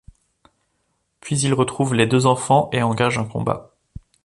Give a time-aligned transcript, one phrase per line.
[1.19, 3.75] Puis il retrouve les deux enfants et engage un combat.